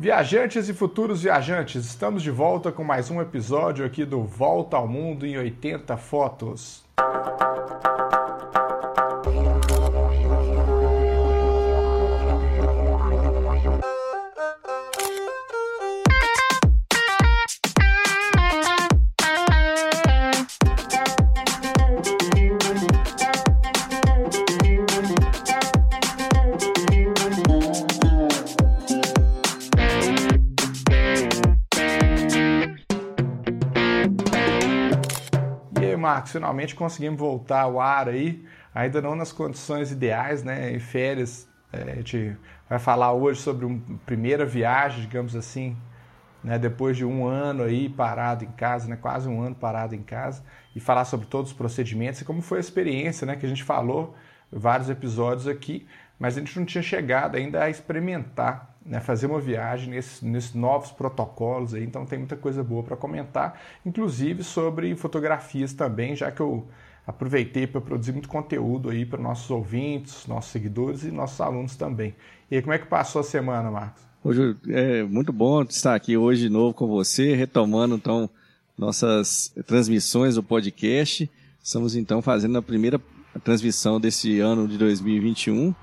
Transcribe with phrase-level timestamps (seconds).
[0.00, 4.88] Viajantes e futuros viajantes, estamos de volta com mais um episódio aqui do Volta ao
[4.88, 6.82] Mundo em 80 Fotos.
[36.30, 38.44] Finalmente conseguimos voltar ao ar aí,
[38.74, 40.72] ainda não nas condições ideais, né?
[40.72, 42.36] Em férias, é, a gente
[42.68, 45.76] vai falar hoje sobre uma primeira viagem, digamos assim,
[46.42, 46.58] né?
[46.58, 48.96] Depois de um ano aí parado em casa, né?
[48.96, 50.42] Quase um ano parado em casa,
[50.74, 53.36] e falar sobre todos os procedimentos e como foi a experiência, né?
[53.36, 54.16] Que a gente falou
[54.52, 55.86] vários episódios aqui,
[56.18, 60.54] mas a gente não tinha chegado ainda a experimentar né, fazer uma viagem nesses, nesses,
[60.54, 66.30] novos protocolos aí, então tem muita coisa boa para comentar, inclusive sobre fotografias também, já
[66.30, 66.66] que eu
[67.06, 72.14] aproveitei para produzir muito conteúdo aí para nossos ouvintes, nossos seguidores e nossos alunos também.
[72.50, 74.02] E aí, como é que passou a semana, Marcos?
[74.22, 78.28] Hoje é muito bom estar aqui hoje de novo com você, retomando então
[78.76, 81.30] nossas transmissões do podcast.
[81.62, 83.00] Estamos então fazendo a primeira
[83.42, 85.74] transmissão desse ano de 2021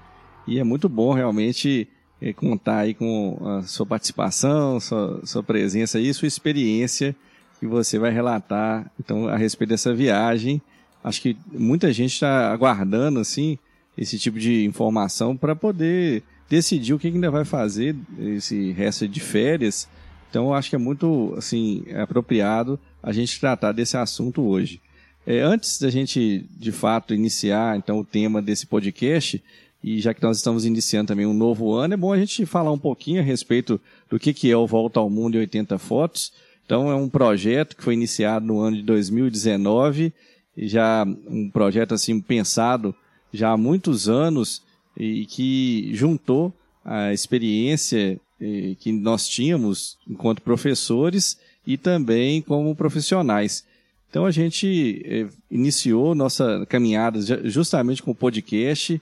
[0.48, 1.88] e é muito bom realmente
[2.36, 7.16] contar aí com a sua participação, sua, sua presença e sua experiência
[7.60, 10.62] que você vai relatar então a respeito dessa viagem.
[11.04, 13.58] Acho que muita gente está aguardando assim
[13.98, 19.20] esse tipo de informação para poder decidir o que ainda vai fazer esse resto de
[19.20, 19.88] férias.
[20.30, 24.82] Então acho que é muito assim apropriado a gente tratar desse assunto hoje.
[25.26, 29.44] É, antes da gente de fato iniciar então o tema desse podcast,
[29.84, 32.72] e já que nós estamos iniciando também um novo ano, é bom a gente falar
[32.72, 36.34] um pouquinho a respeito do que, que é o Volta ao Mundo em 80 Fotos.
[36.66, 40.14] Então, é um projeto que foi iniciado no ano de 2019,
[40.58, 42.94] já um projeto assim pensado
[43.32, 44.62] já há muitos anos
[44.98, 46.52] e que juntou
[46.84, 53.64] a experiência eh, que nós tínhamos enquanto professores e também como profissionais.
[54.10, 57.20] Então a gente eh, iniciou nossa caminhada
[57.50, 59.00] justamente com o podcast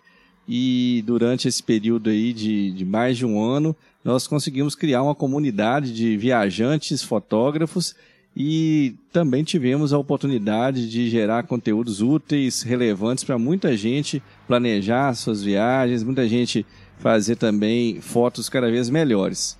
[0.48, 5.16] e durante esse período aí de, de mais de um ano, nós conseguimos criar uma
[5.16, 7.96] comunidade de viajantes, fotógrafos
[8.36, 15.42] e também tivemos a oportunidade de gerar conteúdos úteis, relevantes para muita gente planejar suas
[15.42, 16.66] viagens, muita gente
[16.98, 19.58] fazer também fotos cada vez melhores.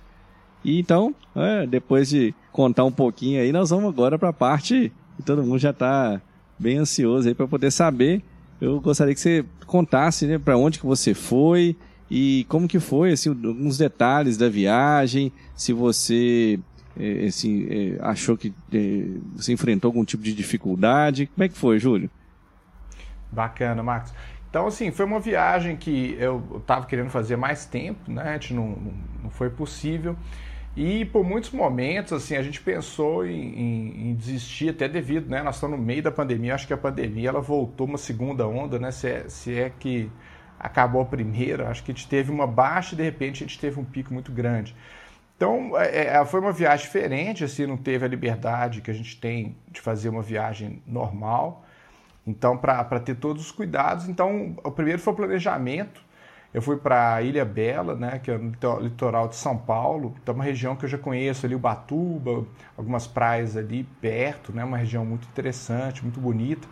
[0.64, 4.92] E então, é, depois de contar um pouquinho aí, nós vamos agora para a parte
[5.16, 6.20] que todo mundo já está
[6.58, 8.22] bem ansioso aí para poder saber
[8.60, 11.76] eu gostaria que você contasse, né, para onde que você foi
[12.10, 16.58] e como que foi, assim, alguns detalhes da viagem, se você
[16.98, 21.56] é, assim, é, achou que é, você enfrentou algum tipo de dificuldade, como é que
[21.56, 22.08] foi, Júlio?
[23.30, 24.12] Bacana, Marcos.
[24.48, 28.22] Então, assim, foi uma viagem que eu estava querendo fazer mais tempo, né?
[28.22, 28.78] A gente não,
[29.22, 30.16] não foi possível.
[30.76, 35.42] E por muitos momentos, assim, a gente pensou em, em, em, desistir, até devido, né?
[35.42, 38.78] Nós estamos no meio da pandemia, acho que a pandemia ela voltou uma segunda onda,
[38.78, 38.90] né?
[38.90, 40.10] Se é, se é que
[40.60, 43.58] acabou a primeira, acho que a gente teve uma baixa e de repente a gente
[43.58, 44.76] teve um pico muito grande.
[45.34, 49.18] Então, é, é foi uma viagem diferente, assim, não teve a liberdade que a gente
[49.18, 51.64] tem de fazer uma viagem normal.
[52.26, 56.04] Então, para ter todos os cuidados, então, o primeiro foi o planejamento,
[56.56, 58.50] eu fui para Ilha Bela, né, que é no
[58.80, 62.46] litoral de São Paulo, então é uma região que eu já conheço ali, Ubatuba,
[62.78, 66.66] algumas praias ali perto, né, uma região muito interessante, muito bonita.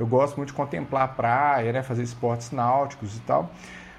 [0.00, 3.50] Eu gosto muito de contemplar a praia, né, fazer esportes náuticos e tal.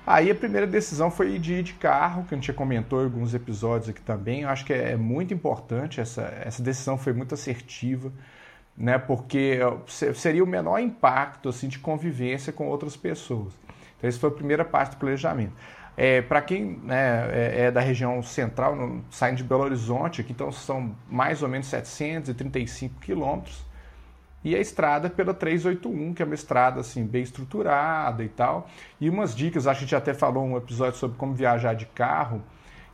[0.07, 3.05] Aí a primeira decisão foi de ir de carro, que a gente já comentou em
[3.05, 4.41] alguns episódios aqui também.
[4.41, 8.11] Eu acho que é muito importante, essa, essa decisão foi muito assertiva,
[8.75, 9.59] né, porque
[10.15, 13.66] seria o menor impacto assim, de convivência com outras pessoas.
[13.97, 15.53] Então, essa foi a primeira parte do planejamento.
[15.96, 20.32] É, Para quem né, é, é, da região central, no, saindo de Belo Horizonte, aqui,
[20.32, 23.66] então são mais ou menos 735 quilômetros,
[24.44, 28.70] e a estrada pela 381, que é uma estrada assim, bem estruturada e tal.
[29.02, 32.41] E umas dicas, a gente até falou um episódio sobre como viajar de carro.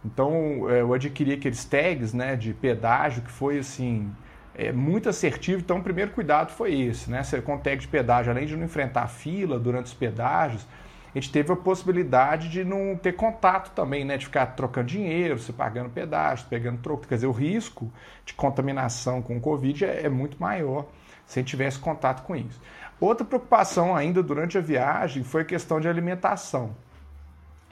[0.04, 4.12] Então é, eu adquiri aqueles tags né, de pedágio que foi assim.
[4.56, 7.24] É, muito assertivo, então o primeiro cuidado foi esse, né?
[7.24, 10.68] Você com tag de pedágio, além de não enfrentar fila durante os pedágios,
[11.14, 14.18] a gente teve a possibilidade de não ter contato também, né?
[14.18, 17.08] De ficar trocando dinheiro, se pagando pedágio, pegando troco.
[17.08, 17.92] Quer dizer, o risco
[18.26, 20.88] de contaminação com o Covid é, é muito maior
[21.28, 22.60] se a gente tivesse contato com isso.
[23.00, 26.76] Outra preocupação ainda durante a viagem foi a questão de alimentação.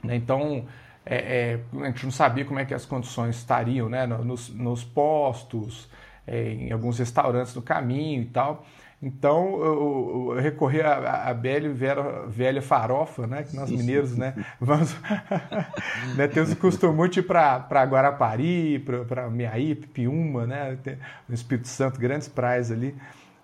[0.04, 0.14] Né?
[0.14, 0.64] Então,
[1.04, 4.06] é, é, a gente não sabia como é que as condições estariam, né?
[4.06, 5.88] Nos, nos postos,
[6.26, 8.64] é, em alguns restaurantes no caminho e tal.
[9.02, 11.68] Então eu, eu recorri à, à velha,
[12.28, 13.42] velha farofa, né?
[13.42, 14.34] Que nós mineiros, né?
[14.60, 14.96] Vamos,
[16.16, 18.78] né, temos o costume muito ir para Guarapari,
[19.08, 20.78] para Miaí, Piuma, né?
[21.28, 22.94] No Espírito Santo, grandes praias ali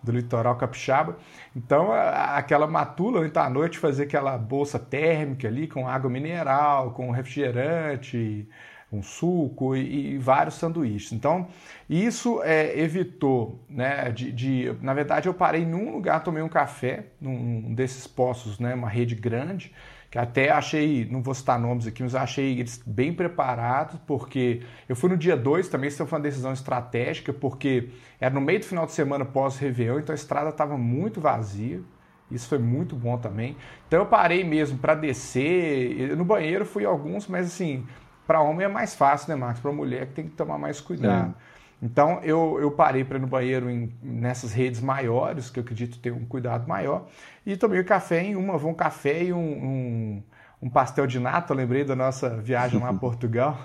[0.01, 1.17] do litoral capixaba.
[1.57, 7.11] Então, aquela matula, então, à noite, fazer aquela bolsa térmica ali com água mineral, com
[7.11, 8.49] refrigerante,
[8.91, 11.13] um suco e, e, vários sanduíches.
[11.13, 11.49] Então,
[11.89, 17.07] isso é, evitou, né, de, de, Na verdade, eu parei num lugar, tomei um café,
[17.21, 19.73] num desses postos, né, uma rede grande,
[20.11, 24.97] que até achei, não vou citar nomes aqui, mas achei eles bem preparados, porque eu
[24.97, 28.65] fui no dia 2 também, isso foi uma decisão estratégica, porque era no meio do
[28.65, 31.83] final de semana pós-Réveillon, então a estrada estava muito vazia.
[32.31, 33.57] Isso foi muito bom também.
[33.87, 36.15] Então eu parei mesmo para descer.
[36.15, 37.87] No banheiro fui alguns, mas assim,
[38.29, 39.63] para homem é mais fácil, né, Marcos?
[39.63, 41.35] Para mulher que tem que tomar mais cuidado.
[41.35, 41.59] É.
[41.83, 45.99] Então eu, eu parei para ir no banheiro em, nessas redes maiores, que eu acredito
[45.99, 47.07] ter um cuidado maior,
[47.47, 50.23] e tomei o café em uma, um café e um, um,
[50.61, 53.57] um pastel de nata, lembrei da nossa viagem lá a Portugal.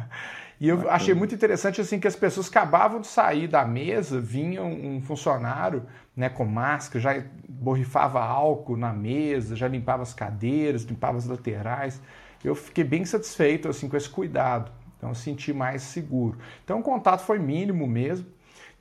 [0.58, 4.62] e eu achei muito interessante assim que as pessoas acabavam de sair da mesa, vinha
[4.62, 5.82] um funcionário
[6.16, 12.00] né, com máscara, já borrifava álcool na mesa, já limpava as cadeiras, limpava as laterais
[12.44, 14.70] eu fiquei bem satisfeito assim com esse cuidado.
[14.96, 16.38] Então, senti mais seguro.
[16.64, 18.26] Então, o contato foi mínimo mesmo.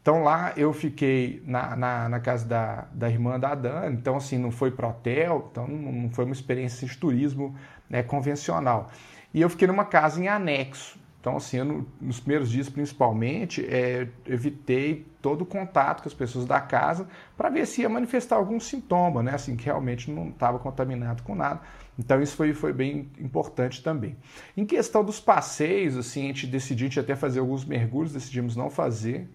[0.01, 3.95] Então, lá eu fiquei na, na, na casa da, da irmã da Dani.
[3.95, 5.47] Então, assim, não foi para hotel.
[5.51, 7.55] Então, não, não, foi uma experiência de turismo
[7.89, 8.89] né, convencional.
[9.33, 10.97] E eu fiquei numa casa em anexo.
[11.27, 16.45] Então, assim, eu, nos primeiros dias, principalmente, é, evitei todo o contato com as pessoas
[16.45, 19.33] da casa para ver se ia manifestar algum sintoma, né?
[19.33, 21.59] Assim, que realmente não estava contaminado com nada.
[21.99, 24.15] Então, isso foi, foi bem importante também.
[24.55, 28.55] Em questão dos passeios, assim, a gente decidiu, a gente até fazer alguns mergulhos, decidimos
[28.55, 29.29] não fazer,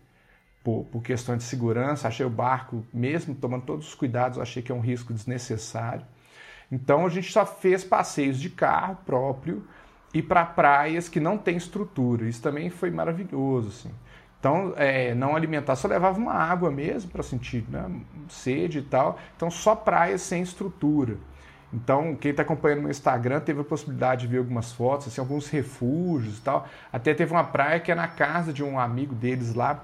[0.64, 2.08] por, por questão de segurança.
[2.08, 6.06] Achei o barco, mesmo tomando todos os cuidados, achei que é um risco desnecessário.
[6.70, 9.68] Então, a gente só fez passeios de carro próprio,
[10.12, 12.28] e para praias que não tem estrutura.
[12.28, 13.90] Isso também foi maravilhoso, assim.
[14.38, 17.88] Então, é, não alimentar, só levava uma água mesmo para sentir né,
[18.28, 19.18] sede e tal.
[19.36, 21.16] Então, só praias sem estrutura.
[21.72, 25.48] Então, quem está acompanhando no Instagram teve a possibilidade de ver algumas fotos, assim, alguns
[25.48, 26.68] refúgios e tal.
[26.92, 29.82] Até teve uma praia que é na casa de um amigo deles lá,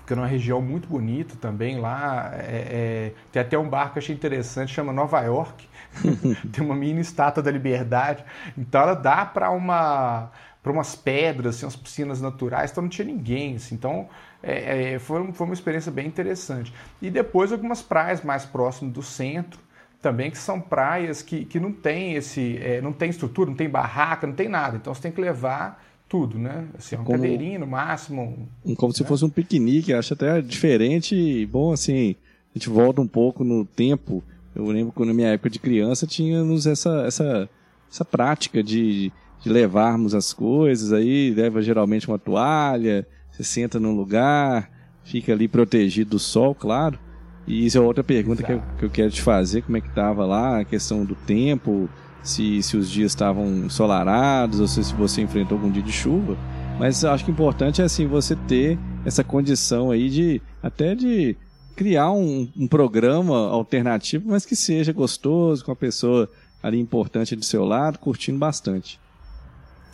[0.00, 2.32] fica numa região muito bonita também lá.
[2.34, 5.68] É, é, tem até um barco que eu achei interessante, chama Nova York.
[6.52, 8.24] tem uma mini estátua da liberdade.
[8.56, 10.30] Então ela dá para uma
[10.62, 13.56] para umas pedras, assim, umas piscinas naturais, então não tinha ninguém.
[13.56, 14.08] Assim, então
[14.40, 16.72] é, é, foi, foi uma experiência bem interessante.
[17.00, 19.58] E depois algumas praias mais próximas do centro,
[20.00, 23.68] também que são praias que, que não tem esse é, não tem estrutura, não tem
[23.68, 24.76] barraca, não tem nada.
[24.76, 26.66] Então você tem que levar tudo, né?
[26.76, 28.48] Assim, uma como, cadeirinha no máximo.
[28.76, 28.96] Como né?
[28.96, 31.46] se fosse um piquenique, acho até diferente.
[31.46, 32.16] Bom, assim,
[32.54, 34.22] a gente volta um pouco no tempo
[34.54, 37.48] eu lembro que na minha época de criança tínhamos essa, essa,
[37.90, 39.10] essa prática de,
[39.40, 44.70] de levarmos as coisas, aí leva geralmente uma toalha, você senta num lugar,
[45.04, 46.98] fica ali protegido do sol, claro.
[47.46, 49.88] E isso é outra pergunta que eu, que eu, quero te fazer, como é que
[49.88, 51.88] estava lá, a questão do tempo,
[52.22, 56.36] se, se os dias estavam ensolarados, ou se, se você enfrentou algum dia de chuva.
[56.78, 61.36] Mas acho que o importante é assim, você ter essa condição aí de até de
[61.82, 66.30] criar um, um, programa alternativo, mas que seja gostoso, com a pessoa
[66.62, 69.00] ali importante do seu lado, curtindo bastante.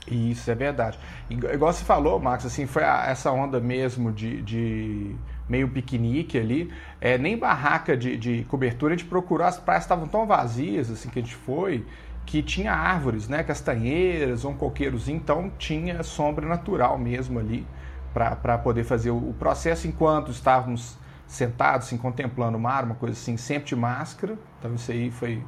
[0.07, 0.99] Isso, é verdade.
[1.30, 5.16] Igual você falou, Max, assim, foi a, essa onda mesmo de, de
[5.49, 6.71] meio piquenique ali.
[7.00, 11.09] É, nem barraca de, de cobertura a gente procurou, as praias estavam tão vazias assim
[11.09, 11.87] que a gente foi,
[12.26, 17.66] que tinha árvores, né, castanheiras, um coqueirozinho, então tinha sombra natural mesmo ali
[18.12, 23.12] para poder fazer o, o processo enquanto estávamos sentado, assim, contemplando o mar, uma coisa
[23.12, 24.37] assim, sempre de máscara.
[24.58, 25.44] Então isso aí foi,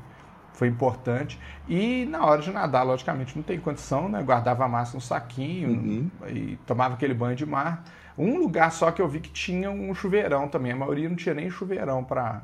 [0.52, 1.40] foi importante.
[1.66, 4.22] E na hora de nadar, logicamente, não tem condição, né?
[4.22, 6.10] Guardava a máscara no saquinho uhum.
[6.28, 7.82] e tomava aquele banho de mar.
[8.16, 10.72] Um lugar só que eu vi que tinha um chuveirão também.
[10.72, 12.42] A maioria não tinha nem chuveirão para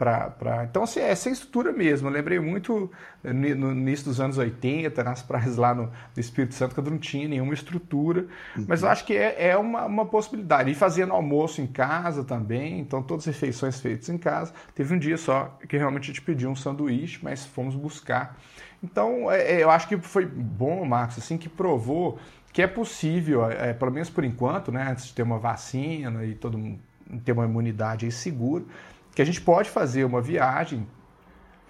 [0.00, 0.64] Pra, pra...
[0.64, 2.08] Então, assim, é sem estrutura mesmo.
[2.08, 2.90] Eu lembrei muito
[3.22, 7.28] eh, no início dos anos 80, nas praias lá no, Espírito Santo, quando não tinha
[7.28, 8.26] nenhuma estrutura.
[8.56, 8.64] Uhum.
[8.66, 10.70] Mas eu acho que é, é uma, uma, possibilidade.
[10.70, 14.54] E fazendo almoço em casa também, então todas as refeições feitas em casa.
[14.74, 18.38] Teve um dia só que realmente a gente pediu um sanduíche, mas fomos buscar.
[18.82, 22.18] Então, é, é, eu acho que foi bom, Marcos, assim, que provou
[22.54, 26.34] que é possível, é, pelo menos por enquanto, né, antes de ter uma vacina e
[26.34, 26.80] todo mundo
[27.22, 28.64] ter uma imunidade segura,
[29.14, 30.86] que a gente pode fazer uma viagem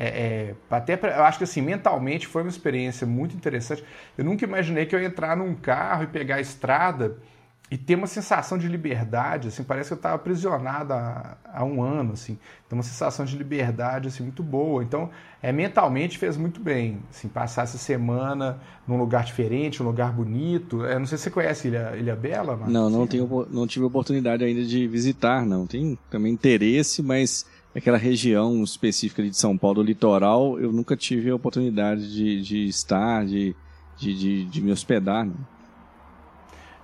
[0.02, 3.84] é, é, até pra, eu acho que assim, mentalmente foi uma experiência muito interessante.
[4.16, 7.18] Eu nunca imaginei que eu ia entrar num carro e pegar a estrada
[7.70, 11.80] e ter uma sensação de liberdade, assim, parece que eu estava aprisionado há, há, um
[11.80, 12.36] ano, assim,
[12.68, 15.08] tem uma sensação de liberdade, assim, muito boa, então,
[15.40, 20.84] é, mentalmente fez muito bem, assim, passar essa semana num lugar diferente, um lugar bonito,
[20.84, 22.56] é, não sei se você conhece Ilha, Ilha Bela?
[22.66, 27.98] Não, não, tenho, não tive oportunidade ainda de visitar, não, tem também interesse, mas aquela
[27.98, 33.54] região específica de São Paulo, litoral, eu nunca tive a oportunidade de, de estar, de,
[33.96, 35.59] de, de, de me hospedar, não.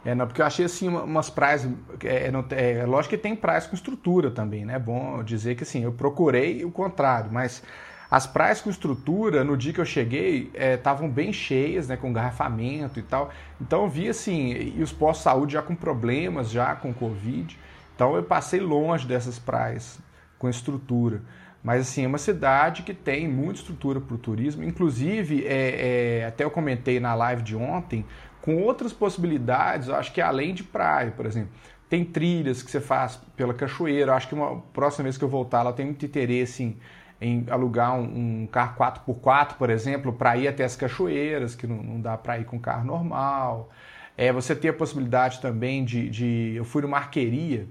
[0.07, 1.69] É, não, porque eu achei assim umas praias.
[2.05, 4.75] É, é, é, lógico que tem praias com estrutura também, né?
[4.75, 7.61] É bom dizer que assim, eu procurei o contrário, mas
[8.09, 11.97] as praias com estrutura, no dia que eu cheguei, estavam é, bem cheias, né?
[11.97, 13.31] Com garrafamento e tal.
[13.61, 17.59] Então eu vi assim, e os postos de saúde já com problemas, já com Covid.
[17.97, 19.99] Então eu passei longe dessas praias
[20.39, 21.21] com estrutura.
[21.67, 24.63] Mas assim, é uma cidade que tem muita estrutura para o turismo.
[24.63, 28.05] Inclusive, é, é, até eu comentei na live de ontem,
[28.47, 31.51] com outras possibilidades, acho que além de praia, por exemplo.
[31.89, 34.15] Tem trilhas que você faz pela cachoeira.
[34.15, 36.77] Acho que uma próxima vez que eu voltar lá, eu tenho muito interesse em,
[37.21, 41.83] em alugar um, um, carro 4x4, por exemplo, para ir até as cachoeiras, que não,
[41.83, 43.71] não dá para ir com carro normal.
[44.17, 46.55] É, você tem a possibilidade também de, de.
[46.57, 47.69] Eu fui numa arqueria,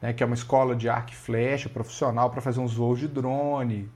[0.00, 3.08] né, que é uma escola de arco e flecha profissional para fazer uns voos de
[3.08, 3.90] drone.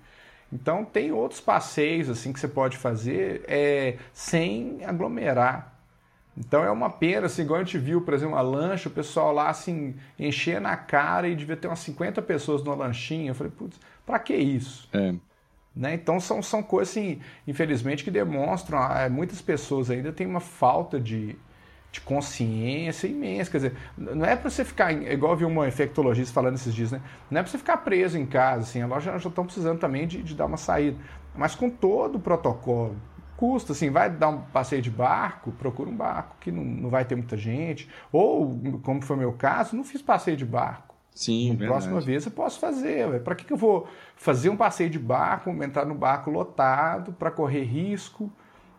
[0.53, 5.72] Então tem outros passeios assim que você pode fazer é, sem aglomerar.
[6.37, 9.33] Então é uma pena, assim, igual a gente viu, por exemplo, uma lancha, o pessoal
[9.33, 13.31] lá assim, enchendo a cara e devia ter umas 50 pessoas numa lanchinha.
[13.31, 14.89] Eu falei, putz, pra que isso?
[14.93, 15.15] É.
[15.75, 15.95] Né?
[15.95, 20.99] Então são, são coisas, assim, infelizmente, que demonstram, ah, muitas pessoas ainda têm uma falta
[20.99, 21.37] de,
[21.91, 23.51] de consciência imensa.
[23.51, 26.93] Quer dizer, não é para você ficar, igual eu vi uma infectologista falando esses dias,
[26.93, 27.01] né?
[27.31, 30.07] Não é para você ficar preso em casa, assim, a loja já estão precisando também
[30.07, 30.97] de, de dar uma saída.
[31.35, 32.97] Mas com todo o protocolo,
[33.43, 37.05] custa, assim, vai dar um passeio de barco, procura um barco que não, não vai
[37.05, 37.89] ter muita gente.
[38.13, 40.95] Ou, como foi o meu caso, não fiz passeio de barco.
[41.13, 43.21] Sim, Na próxima vez eu posso fazer.
[43.25, 47.33] Para que, que eu vou fazer um passeio de barco, entrar no barco lotado para
[47.33, 48.31] correr risco?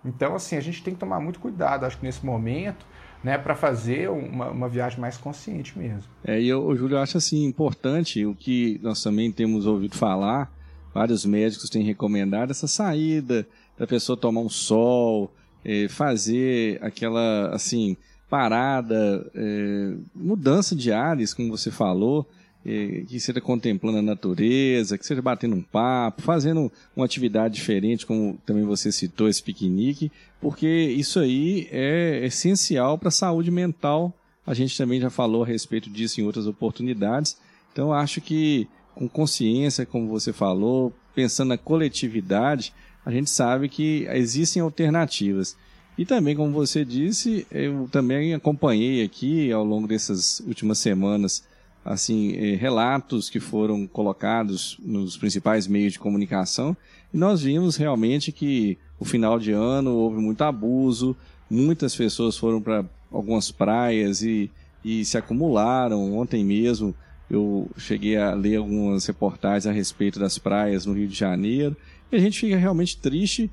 [0.05, 2.85] Então, assim, a gente tem que tomar muito cuidado, acho que nesse momento,
[3.21, 6.09] né, para fazer uma, uma, viagem mais consciente mesmo.
[6.23, 10.49] É, e eu, Júlio, eu acho assim importante o que nós também temos ouvido falar,
[10.93, 13.45] vários médicos têm recomendado essa saída
[13.77, 17.97] da pessoa tomar um sol, é, fazer aquela, assim,
[18.29, 22.27] parada, é, mudança de ares, como você falou,
[22.65, 28.05] é, que seja contemplando a natureza, que seja batendo um papo, fazendo uma atividade diferente,
[28.05, 34.13] como também você citou, esse piquenique, porque isso aí é essencial para a saúde mental.
[34.45, 37.37] A gente também já falou a respeito disso em outras oportunidades.
[37.71, 42.73] Então, acho que com consciência, como você falou, pensando na coletividade,
[43.05, 45.55] a gente sabe que existem alternativas.
[45.97, 51.43] E também, como você disse, eu também acompanhei aqui ao longo dessas últimas semanas
[51.85, 56.77] assim eh, relatos que foram colocados nos principais meios de comunicação
[57.13, 61.15] e nós vimos realmente que o final de ano houve muito abuso,
[61.49, 64.49] muitas pessoas foram para algumas praias e,
[64.83, 66.17] e se acumularam.
[66.17, 66.95] Ontem mesmo
[67.33, 71.75] eu cheguei a ler algumas reportagens a respeito das praias no Rio de Janeiro
[72.11, 73.49] e a gente fica realmente triste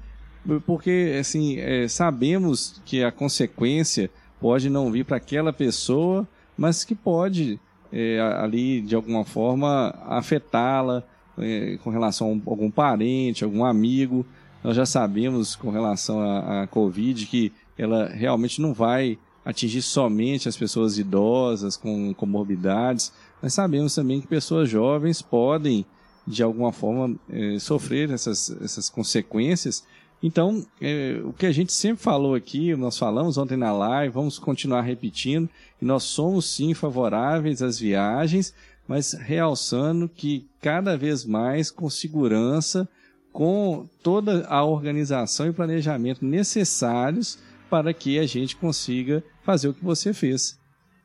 [0.64, 4.10] porque assim é, sabemos que a consequência
[4.40, 7.60] pode não vir para aquela pessoa, mas que pode
[7.92, 11.02] é, ali de alguma forma afetá-la
[11.38, 14.24] é, com relação a algum parente, algum amigo.
[14.64, 20.56] Nós já sabemos com relação à, Covid que ela realmente não vai atingir somente as
[20.56, 23.12] pessoas idosas com comorbidades.
[23.42, 25.86] Nós sabemos também que pessoas jovens podem
[26.26, 29.84] de alguma forma é, sofrer essas, essas consequências.
[30.22, 34.38] Então, é, o que a gente sempre falou aqui, nós falamos ontem na live, vamos
[34.38, 35.48] continuar repetindo,
[35.80, 38.52] nós somos sim favoráveis às viagens,
[38.86, 42.86] mas realçando que cada vez mais com segurança,
[43.32, 47.38] com toda a organização e planejamento necessários
[47.70, 50.59] para que a gente consiga fazer o que você fez.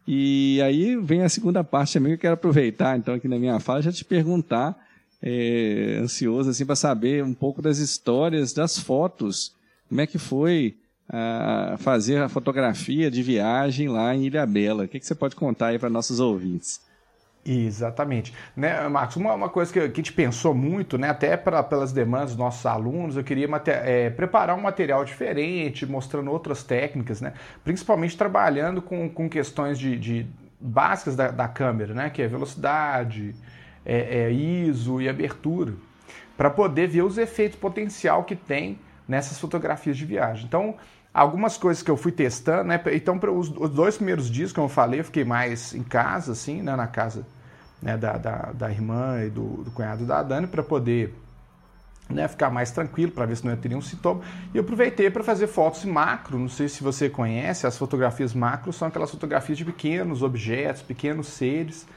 [0.08, 3.60] E aí vem a segunda parte também que eu quero aproveitar, então, aqui na minha
[3.60, 4.78] fala, já te perguntar
[5.22, 9.54] é, ansioso assim para saber um pouco das histórias das fotos.
[9.90, 10.76] Como é que foi
[11.10, 14.84] a fazer a fotografia de viagem lá em Ilha Bela?
[14.86, 16.82] O que, que você pode contar aí para nossos ouvintes?
[17.48, 18.34] Exatamente.
[18.56, 21.92] Né, Marcos, uma, uma coisa que, que a gente pensou muito, né, até pra, pelas
[21.92, 27.34] demandas dos nossos alunos, eu queria é, preparar um material diferente, mostrando outras técnicas, né,
[27.64, 30.26] principalmente trabalhando com, com questões de, de
[30.60, 33.36] básicas da, da câmera, né, que é velocidade,
[33.86, 35.76] é, é, ISO e abertura.
[36.36, 40.46] para poder ver os efeitos potencial que tem nessas fotografias de viagem.
[40.48, 40.76] Então,
[41.14, 42.82] algumas coisas que eu fui testando, né?
[42.92, 46.64] Então, para os, dois primeiros dias, como eu falei, eu fiquei mais em casa, assim,
[46.64, 46.76] né?
[46.76, 47.26] Na casa
[47.82, 47.98] né?
[47.98, 51.14] da, da, da irmã e do, do cunhado da Dani, para poder
[52.10, 54.22] né, ficar mais tranquilo, para ver se não ia ter nenhum sintoma.
[54.54, 56.38] E eu aproveitei para fazer fotos macro.
[56.38, 61.28] Não sei se você conhece, as fotografias macro são aquelas fotografias de pequenos objetos, pequenos
[61.28, 61.88] seres.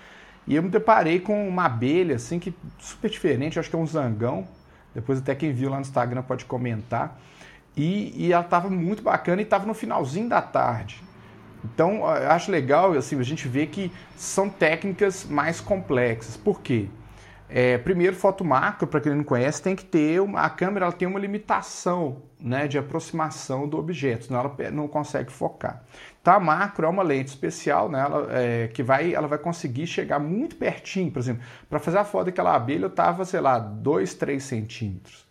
[0.47, 3.87] E eu me deparei com uma abelha, assim, que super diferente, acho que é um
[3.87, 4.49] zangão.
[4.94, 7.20] Depois até quem viu lá no Instagram pode comentar.
[7.76, 11.02] E, e ela estava muito bacana e estava no finalzinho da tarde.
[11.64, 16.36] Então, eu acho legal assim, a gente ver que são técnicas mais complexas.
[16.36, 16.88] Por quê?
[17.50, 20.92] É, primeiro, foto macro, para quem não conhece, tem que ter uma, a câmera ela
[20.92, 25.82] tem uma limitação né, de aproximação do objeto, senão ela não consegue focar.
[26.20, 29.86] Então, a macro é uma lente especial né, ela, é, que vai, ela vai conseguir
[29.86, 31.10] chegar muito pertinho.
[31.10, 35.27] Por exemplo, para fazer a foto daquela abelha, eu estava, sei lá, 2, 3 centímetros.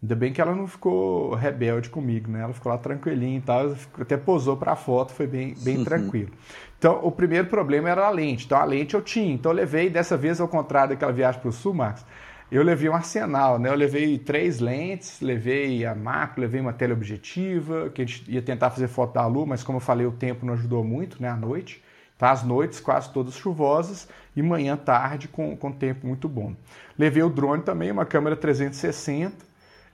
[0.00, 2.42] Ainda bem que ela não ficou rebelde comigo, né?
[2.42, 5.84] Ela ficou lá tranquilinha e tal, até posou para a foto, foi bem, bem uhum.
[5.84, 6.30] tranquilo.
[6.78, 8.46] Então, o primeiro problema era a lente.
[8.46, 9.34] Então, a lente eu tinha.
[9.34, 12.06] Então, eu levei, dessa vez, ao contrário daquela viagem para o Sul, Max,
[12.50, 13.70] eu levei um arsenal, né?
[13.70, 18.70] Eu levei três lentes, levei a macro, levei uma teleobjetiva, que a gente ia tentar
[18.70, 21.28] fazer foto da lua, mas como eu falei, o tempo não ajudou muito, né?
[21.28, 21.82] À noite.
[22.16, 22.30] Tá?
[22.30, 26.54] As noites quase todas chuvosas e manhã tarde com, com tempo muito bom.
[26.96, 29.47] Levei o drone também, uma câmera 360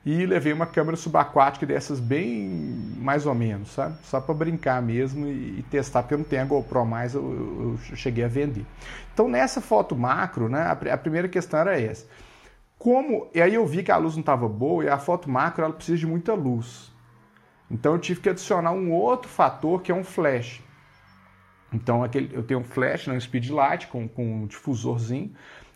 [0.05, 2.47] e levei uma câmera subaquática dessas bem
[2.99, 3.97] mais ou menos, sabe?
[4.05, 7.23] Só para brincar mesmo e, e, testar, porque eu não tenho a GoPro mais, eu,
[7.91, 8.67] eu, cheguei a vender.
[9.15, 12.07] Então nessa foto macro, né, a, a, primeira questão era essa.
[12.79, 15.65] Como, e aí eu vi que a luz não estava boa e a foto macro
[15.65, 16.93] ela precisa de muita luz.
[17.71, 20.61] Então eu tive que adicionar um outro fator que é um flash.
[21.73, 25.35] Então aquele, eu tenho um flash, né, um speed light com, com um difusorzinho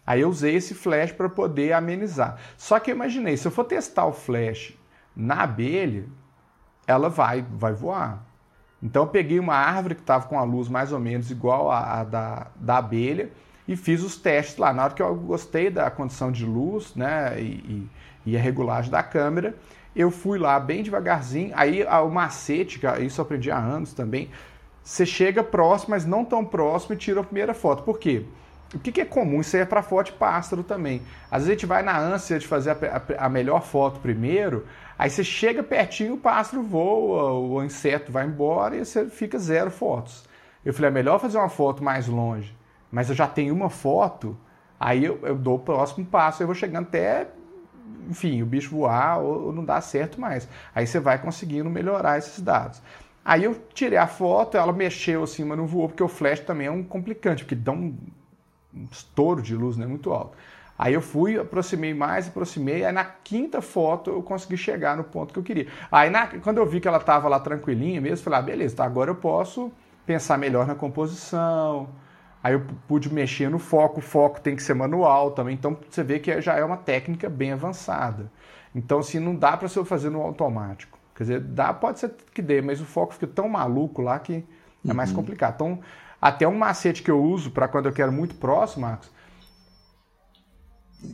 [0.09, 2.39] Aí eu usei esse flash para poder amenizar.
[2.57, 4.73] Só que eu imaginei, se eu for testar o flash
[5.15, 6.07] na abelha,
[6.87, 8.25] ela vai, vai voar.
[8.83, 12.05] Então eu peguei uma árvore que estava com a luz mais ou menos igual à,
[12.05, 13.31] da, da abelha
[13.69, 14.73] e fiz os testes lá.
[14.73, 17.91] Na hora que eu gostei da condição de luz né, e, e,
[18.31, 19.57] e a regulagem da câmera,
[19.95, 21.53] eu fui lá bem devagarzinho.
[21.55, 24.31] Aí o macete, isso eu aprendi há anos também,
[24.83, 27.83] você chega próximo, mas não tão próximo e tira a primeira foto.
[27.83, 28.25] Por quê?
[28.75, 29.41] O que, que, é comum?
[29.41, 31.01] Isso aí é para foto de pássaro também.
[31.31, 34.67] Às vezes a gente vai na ânsia de fazer a, a, a, melhor foto primeiro,
[34.99, 39.71] aí você chega pertinho, o pássaro voa, o inseto vai embora e você fica zero
[39.71, 40.25] fotos.
[40.63, 42.55] Eu falei, é melhor fazer uma foto mais longe,
[42.93, 44.37] mas eu já tenho uma foto,
[44.79, 47.29] aí eu, eu dou o próximo passo, eu vou chegando até,
[48.11, 50.47] enfim, o bicho voar ou, ou não dá certo mais.
[50.75, 52.83] Aí você vai conseguindo melhorar esses dados.
[53.25, 56.67] Aí eu tirei a foto, ela mexeu assim, mas não voou, porque o flash também
[56.67, 57.97] é um complicante, porque dá um
[58.79, 60.37] um estouro de luz, né, muito alto.
[60.79, 65.33] Aí eu fui, aproximei mais, aproximei, aí na quinta foto eu consegui chegar no ponto
[65.33, 65.67] que eu queria.
[65.91, 68.85] Aí na, quando eu vi que ela estava lá tranquilinha mesmo, falei, ah, beleza, tá,
[68.85, 69.73] agora eu posso
[70.07, 71.89] pensar melhor na composição.
[72.43, 76.05] Aí eu pude mexer no foco, o foco tem que ser manual também, então você
[76.05, 78.31] vê que já é uma técnica bem avançada.
[78.73, 80.99] Então, assim, não dá para você fazer no automático.
[81.17, 84.45] Quer dizer, dá, pode ser que dê, mas o foco fica tão maluco lá que
[84.89, 85.17] é mais uhum.
[85.17, 85.55] complicado.
[85.57, 85.81] Então,
[86.21, 89.11] até um macete que eu uso para quando eu quero muito próximo, Marcos,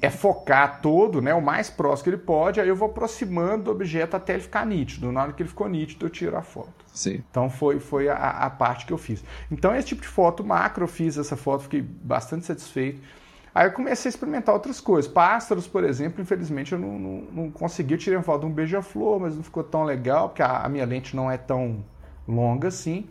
[0.00, 3.70] é focar todo, né, o mais próximo que ele pode, aí eu vou aproximando do
[3.70, 5.12] objeto até ele ficar nítido.
[5.12, 6.84] Na hora que ele ficou nítido, eu tiro a foto.
[6.92, 7.22] Sim.
[7.30, 9.22] Então foi, foi a, a parte que eu fiz.
[9.50, 13.00] Então esse tipo de foto macro, eu fiz essa foto, fiquei bastante satisfeito.
[13.54, 15.10] Aí eu comecei a experimentar outras coisas.
[15.10, 17.94] Pássaros, por exemplo, infelizmente eu não, não, não consegui.
[17.94, 20.68] Eu tirei uma foto de um beija-flor, mas não ficou tão legal, porque a, a
[20.68, 21.84] minha lente não é tão
[22.26, 23.06] longa assim.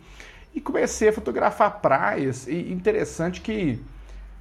[0.54, 2.46] E comecei a fotografar praias.
[2.46, 3.82] E interessante que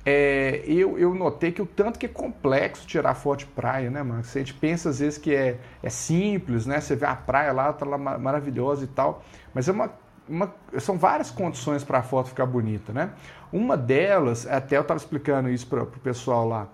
[0.05, 4.03] é, eu, eu notei que o tanto que é complexo tirar foto de praia, né,
[4.03, 4.19] mano?
[4.19, 6.81] A gente pensa às vezes que é, é simples, né?
[6.81, 9.23] Você vê a praia lá, tá lá maravilhosa e tal.
[9.53, 9.91] Mas é uma,
[10.27, 13.11] uma são várias condições para a foto ficar bonita, né?
[13.51, 16.67] Uma delas, até eu estava explicando isso para o pessoal lá,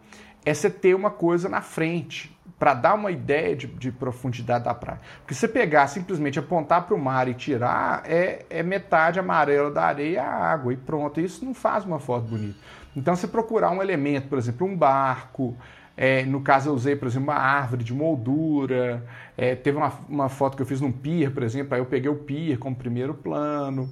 [0.45, 4.73] é você ter uma coisa na frente para dar uma ideia de, de, profundidade da
[4.73, 4.99] praia.
[5.19, 9.71] Porque se você pegar simplesmente apontar para o mar e tirar, é, é, metade amarela
[9.71, 11.21] da areia e a água, e pronto.
[11.21, 12.59] Isso não faz uma foto bonita.
[12.95, 15.55] Então, se procurar um elemento, por exemplo, um barco,
[15.95, 19.05] é, no caso eu usei, por exemplo, uma árvore de moldura,
[19.37, 22.09] é, teve uma, uma foto que eu fiz num pier, por exemplo, aí eu peguei
[22.09, 23.89] o pier como primeiro plano.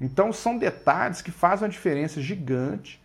[0.00, 3.02] Então, são detalhes que fazem uma diferença gigante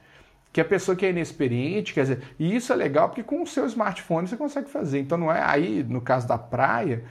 [0.51, 3.47] que a pessoa que é inexperiente, quer dizer, e isso é legal porque com o
[3.47, 4.99] seu smartphone você consegue fazer.
[4.99, 7.03] Então não é aí, no caso da praia,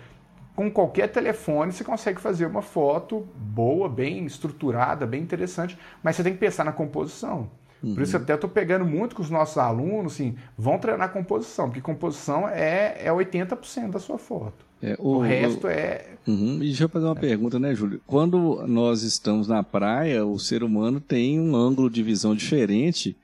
[0.55, 6.23] com qualquer telefone você consegue fazer uma foto boa, bem estruturada, bem interessante, mas você
[6.23, 7.51] tem que pensar na composição.
[7.83, 7.95] Uhum.
[7.95, 11.81] Por isso até estou pegando muito com os nossos alunos, assim, vão treinar composição, porque
[11.81, 14.67] composição é, é 80% da sua foto.
[14.83, 16.09] É, o, o, resto o, é.
[16.27, 16.57] Uhum.
[16.57, 17.21] E deixa eu fazer uma é.
[17.21, 18.01] pergunta, né, Júlio?
[18.07, 23.17] Quando nós estamos na praia, o ser humano tem um ângulo de visão diferente.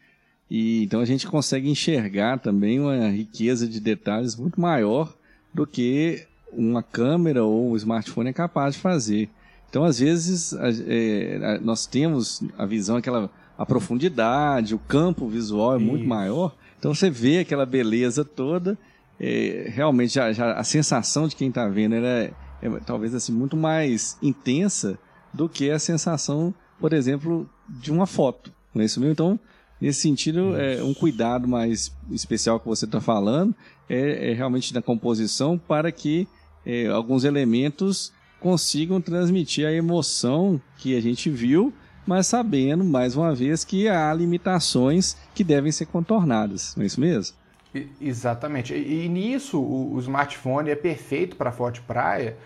[0.51, 5.15] E então a gente consegue enxergar também uma riqueza de detalhes muito maior
[5.53, 9.29] do que uma câmera ou um smartphone é capaz de fazer.
[9.69, 10.55] Então, às vezes,
[10.87, 15.87] é, nós temos a visão, aquela a profundidade, o campo visual é Isso.
[15.87, 16.55] muito maior.
[16.79, 18.79] Então, você vê aquela beleza toda.
[19.19, 22.33] É, realmente, já, já, a sensação de quem está vendo é,
[22.63, 24.99] é, talvez assim muito mais intensa
[25.33, 28.53] do que a sensação, por exemplo, de uma foto.
[28.75, 29.13] Não é isso mesmo?
[29.13, 29.41] Então,
[29.81, 33.55] nesse sentido, é um cuidado mais especial que você está falando
[33.89, 36.27] é, é, realmente na composição para que
[36.65, 41.73] é, alguns elementos consigam transmitir a emoção que a gente viu,
[42.07, 46.75] mas sabendo, mais uma vez, que há limitações que devem ser contornadas.
[46.77, 47.37] Não é isso mesmo?
[48.01, 48.75] Exatamente.
[48.75, 52.37] E, e nisso o, o, smartphone é perfeito para foto de praia,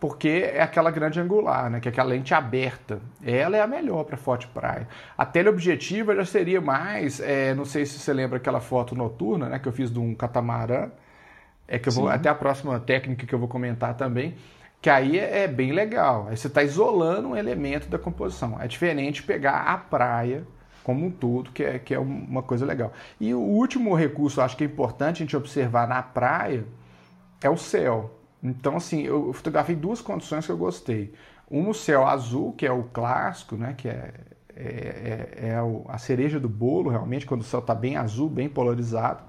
[0.00, 1.78] porque é aquela grande angular, né?
[1.78, 3.00] que é aquela lente aberta.
[3.22, 4.88] Ela é a melhor para foto de praia.
[5.16, 9.58] A teleobjetiva já seria mais, é, não sei se você lembra aquela foto noturna né,
[9.58, 10.88] que eu fiz de um catamarã,
[11.68, 14.34] é que eu vou, até a próxima técnica que eu vou comentar também,
[14.80, 16.28] que aí é, é bem legal.
[16.30, 18.58] Aí você está isolando um elemento da composição.
[18.58, 20.44] É diferente pegar a praia
[20.82, 22.90] como um todo, que é, que é uma coisa legal.
[23.20, 26.64] E o último recurso, acho que é importante a gente observar na praia,
[27.42, 28.19] é o céu.
[28.42, 31.12] Então, assim, eu fotografei duas condições que eu gostei.
[31.50, 34.14] Um no céu azul, que é o clássico, né, que é,
[34.56, 38.48] é, é, é a cereja do bolo, realmente, quando o céu está bem azul, bem
[38.48, 39.22] polarizado.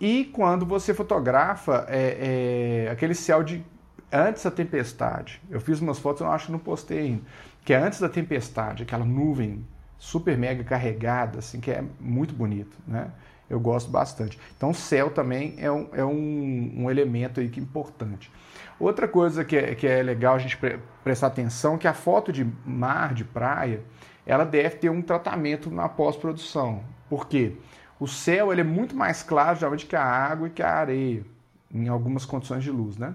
[0.00, 3.64] E quando você fotografa é, é, aquele céu de
[4.12, 5.40] antes da tempestade.
[5.50, 7.22] Eu fiz umas fotos, eu acho que não postei ainda.
[7.64, 9.64] Que é antes da tempestade, aquela nuvem
[9.98, 13.10] super mega carregada, assim, que é muito bonito, né?
[13.48, 14.38] Eu gosto bastante.
[14.56, 18.30] Então, céu também é um, é um, um elemento aí que é importante.
[18.78, 21.94] Outra coisa que é, que é legal a gente pre prestar atenção é que a
[21.94, 23.82] foto de mar, de praia,
[24.26, 26.84] ela deve ter um tratamento na pós-produção.
[27.08, 27.56] Por quê?
[27.98, 31.24] O céu ele é muito mais claro geralmente que a água e que a areia,
[31.72, 33.14] em algumas condições de luz, né?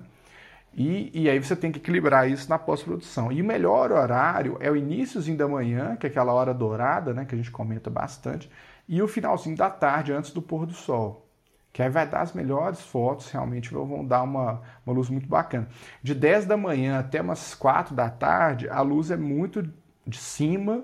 [0.75, 3.31] E, e aí você tem que equilibrar isso na pós-produção.
[3.31, 7.25] E o melhor horário é o iníciozinho da manhã, que é aquela hora dourada, né,
[7.25, 8.49] que a gente comenta bastante,
[8.87, 11.27] e o finalzinho da tarde, antes do pôr do sol.
[11.71, 15.67] Que aí vai dar as melhores fotos, realmente vão dar uma, uma luz muito bacana.
[16.03, 19.67] De 10 da manhã até umas 4 da tarde, a luz é muito
[20.05, 20.83] de cima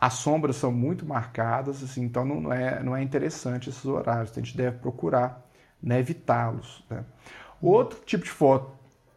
[0.00, 4.30] as sombras são muito marcadas, assim, então não é, não é interessante esses horários.
[4.30, 5.44] A gente deve procurar
[5.82, 6.84] né, evitá-los.
[6.88, 7.04] Né?
[7.60, 8.70] Outro tipo de foto,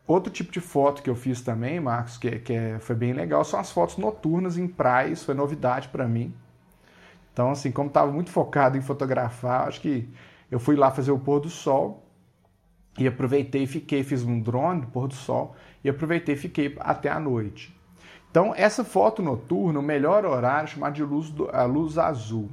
[0.07, 3.43] outro tipo de foto que eu fiz também, Marcos, que, que é, foi bem legal,
[3.43, 5.23] são as fotos noturnas em praias.
[5.23, 6.33] Foi novidade para mim.
[7.33, 10.09] Então, assim, como estava muito focado em fotografar, acho que
[10.49, 12.05] eu fui lá fazer o pôr do sol
[12.97, 17.09] e aproveitei e fiquei, fiz um drone pôr do sol e aproveitei e fiquei até
[17.09, 17.75] a noite.
[18.29, 22.49] Então, essa foto noturna, o melhor horário é chamado de luz, do, a luz azul.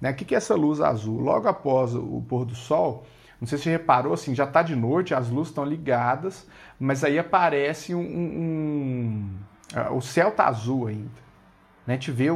[0.00, 0.10] Né?
[0.10, 1.20] O que é essa luz azul?
[1.20, 3.04] Logo após o pôr do sol,
[3.40, 6.46] não sei se você reparou, assim, já está de noite, as luzes estão ligadas,
[6.78, 8.00] mas aí aparece um.
[8.00, 9.30] um,
[9.90, 11.25] um o céu está azul ainda.
[11.86, 11.94] Né?
[11.94, 12.26] Gente vê,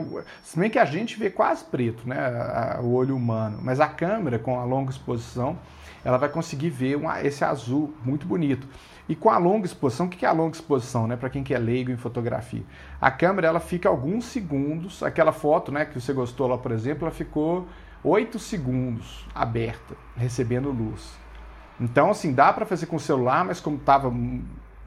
[0.43, 2.79] se bem que a gente vê quase preto, né?
[2.81, 5.59] o olho humano, mas a câmera, com a longa exposição,
[6.05, 8.67] ela vai conseguir ver esse azul muito bonito.
[9.09, 11.17] E com a longa exposição, o que é a longa exposição, né?
[11.17, 12.63] Para quem que é leigo em fotografia,
[13.01, 15.03] a câmera ela fica alguns segundos.
[15.03, 17.67] Aquela foto, né, que você gostou lá, por exemplo, ela ficou
[18.05, 21.19] 8 segundos aberta, recebendo luz.
[21.81, 24.13] Então, assim, dá para fazer com o celular, mas como estava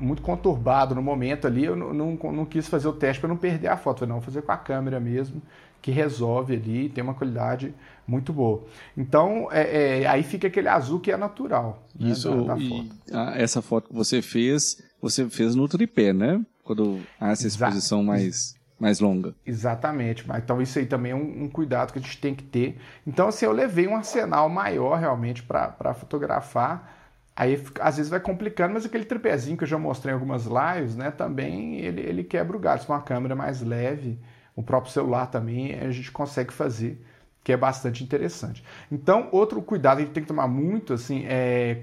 [0.03, 3.37] muito conturbado no momento ali, eu não, não, não quis fazer o teste para não
[3.37, 3.99] perder a foto.
[3.99, 5.41] Falei, não, vou fazer com a câmera mesmo,
[5.81, 7.73] que resolve ali, tem uma qualidade
[8.05, 8.63] muito boa.
[8.95, 11.87] Então, é, é, aí fica aquele azul que é natural.
[11.97, 12.95] Né, Isso, da, da foto.
[13.13, 16.41] A, essa foto que você fez, você fez no tripé, né?
[16.63, 18.07] Quando há essa exposição Exato.
[18.07, 19.33] mais, mais longa.
[19.45, 20.25] Exatamente.
[20.37, 22.77] Então, isso aí também é um, um, cuidado que a gente tem que ter.
[23.05, 27.02] Então, assim, eu levei um arsenal maior realmente para fotografar.
[27.35, 30.95] Aí, às vezes vai complicando, mas aquele tripézinho que eu já mostrei em algumas lives,
[30.95, 31.09] né?
[31.11, 32.81] Também ele, ele quebra o galho.
[32.81, 34.19] Se uma câmera mais leve
[34.55, 37.03] o próprio celular também a gente consegue fazer,
[37.43, 38.63] que é bastante interessante.
[38.91, 41.79] Então, outro cuidado que a gente tem que tomar muito, assim, é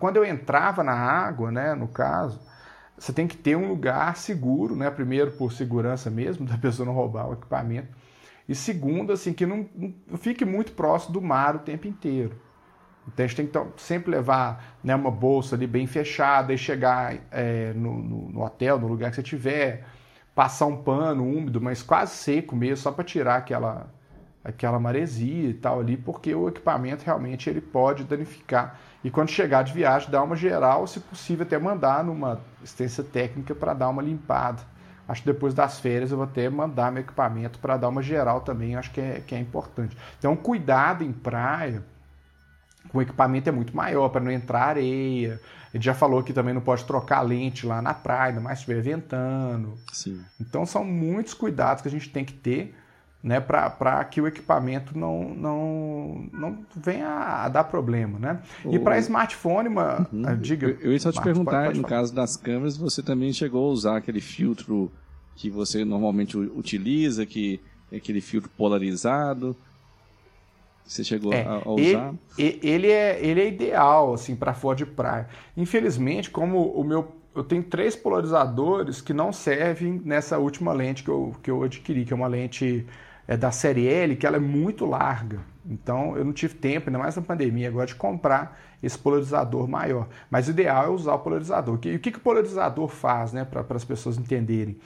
[0.00, 2.40] quando eu entrava na água, né, no caso,
[2.98, 6.94] você tem que ter um lugar seguro, né, primeiro por segurança mesmo, da pessoa não
[6.94, 7.88] roubar o equipamento,
[8.48, 12.36] e segundo, assim, que não, não fique muito próximo do mar o tempo inteiro.
[13.06, 17.16] Então a gente tem que sempre levar né, uma bolsa ali bem fechada e chegar
[17.30, 19.84] é, no, no, no, hotel, no lugar que você estiver,
[20.34, 23.86] passar um pano úmido, mas quase seco mesmo, só para tirar aquela,
[24.42, 28.78] aquela maresia e tal ali, porque o equipamento realmente ele pode danificar.
[29.02, 33.54] E quando chegar de viagem, dar uma geral, se possível até mandar numa assistência técnica
[33.54, 34.62] para dar uma limpada.
[35.06, 38.40] Acho que depois das férias eu vou até mandar meu equipamento para dar uma geral
[38.40, 39.94] também, acho que é, que é importante.
[40.18, 41.84] Então, cuidado em praia,
[42.92, 45.40] o equipamento é muito maior para não entrar areia.
[45.72, 48.58] A gente já falou que também não pode trocar lente lá na praia, ainda mais
[48.58, 49.76] se estiver ventando.
[49.92, 50.20] Sim.
[50.40, 52.74] Então são muitos cuidados que a gente tem que ter
[53.24, 58.18] né, para que o equipamento não, não, não venha a dar problema.
[58.18, 58.42] Né?
[58.70, 60.22] E para smartphone, uma, uhum.
[60.26, 60.68] Ah, diga.
[60.68, 63.66] Eu, eu ia só te perguntar, pode, pode no caso das câmeras, você também chegou
[63.66, 64.92] a usar aquele filtro
[65.34, 67.58] que você normalmente utiliza, que
[67.90, 69.56] é aquele filtro polarizado.
[70.84, 72.14] Você chegou é, a, a, usar?
[72.36, 75.28] Ele, ele, é, ele é ideal assim para fora de praia.
[75.56, 81.10] Infelizmente, como o meu eu tenho três polarizadores que não servem nessa última lente que
[81.10, 82.86] eu, que eu adquiri, que é uma lente
[83.26, 85.40] é da série L, que ela é muito larga.
[85.66, 90.08] Então eu não tive tempo, ainda mais na pandemia, agora de comprar esse polarizador maior.
[90.30, 91.78] Mas o ideal é usar o polarizador.
[91.84, 94.76] E o que, que o polarizador faz, né, para as pessoas entenderem?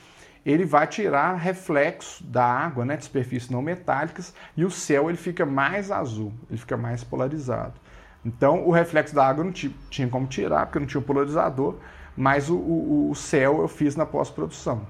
[0.45, 5.19] Ele vai tirar reflexo da água, né, de superfícies não metálicas, e o céu ele
[5.19, 7.75] fica mais azul, ele fica mais polarizado.
[8.25, 11.77] Então o reflexo da água não tinha como tirar, porque não tinha o polarizador,
[12.17, 14.83] mas o, o, o céu eu fiz na pós-produção.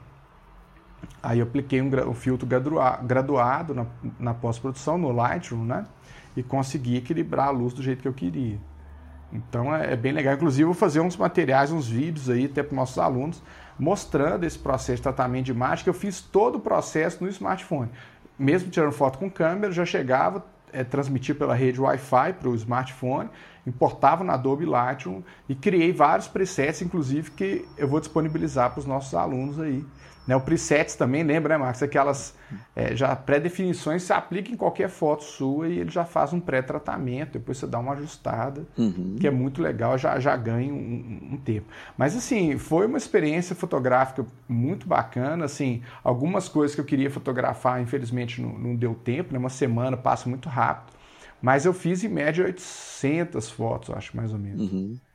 [1.23, 3.87] Aí eu apliquei um, um filtro graduado na,
[4.19, 5.87] na pós-produção, no Lightroom, né?
[6.37, 8.59] E consegui equilibrar a luz do jeito que eu queria.
[9.33, 10.35] Então é, é bem legal.
[10.35, 13.43] Inclusive, eu vou fazer uns materiais, uns vídeos aí, até para os nossos alunos,
[13.79, 17.91] mostrando esse processo de tratamento de imagem, que eu fiz todo o processo no smartphone.
[18.39, 23.31] Mesmo tirando foto com câmera, já chegava, é, transmitir pela rede Wi-Fi para o smartphone,
[23.69, 28.87] importava na Adobe Lightroom e criei vários presets, inclusive, que eu vou disponibilizar para os
[28.87, 29.85] nossos alunos aí
[30.29, 31.83] né, o presets também, lembra, né, Marcos?
[31.83, 32.35] Aquelas
[32.77, 37.33] é, já pré-definições se aplica em qualquer foto sua e ele já faz um pré-tratamento,
[37.39, 39.17] depois você dá uma ajustada, uhum.
[39.19, 41.67] que é muito legal, já, já ganha um, um, tempo.
[41.97, 47.81] Mas assim, foi uma experiência fotográfica muito bacana, assim, algumas coisas que eu queria fotografar,
[47.81, 49.39] infelizmente não, não deu tempo, né?
[49.39, 50.98] uma semana passa muito rápido,
[51.41, 54.71] mas eu fiz em média 800 fotos, acho, mais ou menos.
[54.73, 54.99] Uhum.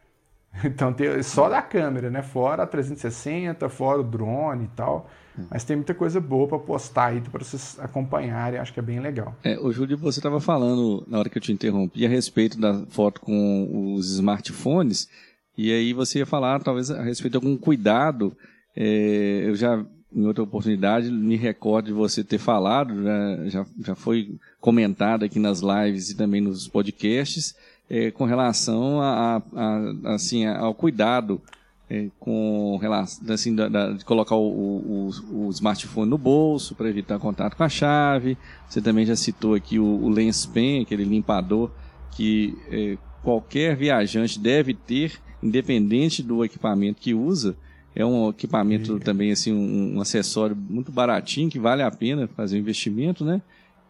[0.63, 2.21] Então, tem, só da câmera, né?
[2.21, 5.09] Fora a 360, fora o drone e tal.
[5.49, 8.99] Mas tem muita coisa boa para postar aí para vocês acompanharem, acho que é bem
[8.99, 9.35] legal.
[9.43, 12.85] É, o Júlio, você estava falando, na hora que eu te interrompi, a respeito da
[12.87, 15.09] foto com os smartphones,
[15.57, 18.35] e aí você ia falar, talvez, a respeito de algum cuidado.
[18.75, 19.83] É, eu já,
[20.15, 25.39] em outra oportunidade, me recordo de você ter falado, já, já, já foi comentado aqui
[25.39, 27.55] nas lives e também nos podcasts,
[27.89, 31.41] é, com relação a, a, a, assim, ao cuidado
[31.89, 36.89] é, com relação assim, da, da, de colocar o, o, o, smartphone no bolso para
[36.89, 38.37] evitar contato com a chave.
[38.67, 41.69] Você também já citou aqui o, o Lens Pen, aquele limpador
[42.11, 47.55] que é, qualquer viajante deve ter, independente do equipamento que usa.
[47.95, 52.57] É um equipamento também assim um, um acessório muito baratinho que vale a pena fazer
[52.57, 53.41] o investimento, né?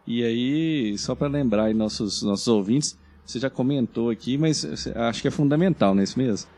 [0.06, 5.22] E aí, só para lembrar aí nossos nossos ouvintes, você já comentou aqui, mas acho
[5.22, 6.50] que é fundamental, não é isso mesmo?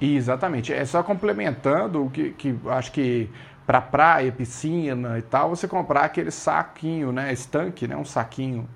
[0.00, 0.72] Exatamente.
[0.72, 3.28] É só complementando o que, que acho que
[3.66, 8.68] para praia, piscina e tal, você comprar aquele saquinho, né, estanque, né, um saquinho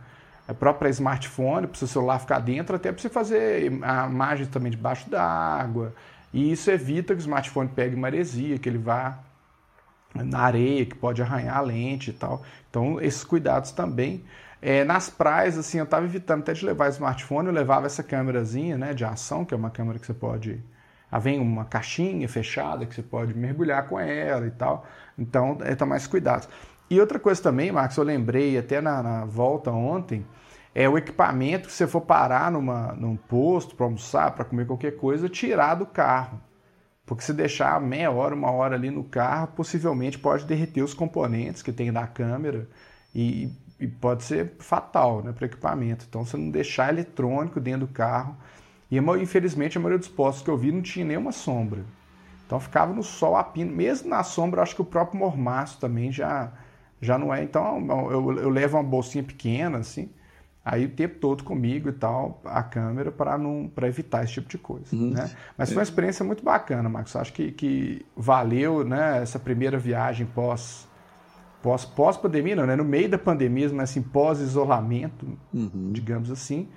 [0.46, 4.06] é próprio para smartphone, para o seu celular ficar dentro, até para você fazer a
[4.06, 5.92] imagem também debaixo d'água.
[6.36, 9.20] E isso evita que o smartphone pegue maresia, que ele vá
[10.14, 12.42] na areia, que pode arranhar a lente e tal.
[12.68, 14.22] Então, esses cuidados também.
[14.60, 18.76] É, nas praias, assim, eu estava evitando até de levar smartphone, eu levava essa câmerazinha,
[18.76, 20.62] né, de ação, que é uma câmera que você pode...
[21.10, 24.86] Ah, vem uma caixinha fechada que você pode mergulhar com ela e tal.
[25.18, 26.48] Então, é tomar mais cuidado.
[26.90, 30.26] E outra coisa também, Marcos, eu lembrei até na, na volta ontem,
[30.78, 34.96] é o equipamento que você for parar numa, num posto para almoçar, para comer qualquer
[34.96, 36.40] coisa, tirar do carro.
[37.06, 41.62] Porque se deixar meia hora, uma hora ali no carro, possivelmente pode derreter os componentes
[41.62, 42.68] que tem da câmera
[43.14, 46.06] e e pode ser fatal né, para o equipamento.
[46.08, 48.36] Então, você não deixar eletrônico dentro do carro.
[48.90, 51.84] E, infelizmente, a maioria dos postos que eu vi não tinha nenhuma sombra.
[52.46, 53.74] Então, ficava no sol a pino.
[53.74, 56.52] Mesmo na sombra, acho que o próprio mormaço também já,
[57.00, 57.42] já não é.
[57.42, 60.08] Então, eu, eu levo uma bolsinha pequena, assim,
[60.66, 64.96] aí o tempo todo comigo e tal, a câmera, para evitar esse tipo de coisa.
[64.96, 65.10] Uhum.
[65.10, 65.30] Né?
[65.56, 67.14] Mas foi uma experiência muito bacana, Marcos.
[67.14, 70.88] Acho que, que valeu né, essa primeira viagem pós
[71.62, 72.74] pós, pós-pandemia, não, né?
[72.74, 75.92] no meio da pandemia, mas assim, pós-isolamento, uhum.
[75.92, 76.68] digamos assim,